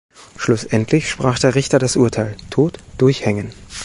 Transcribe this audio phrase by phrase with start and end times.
[0.35, 3.53] Schlussendlich sprach der Richter das Urteil: Tod durch Hängen.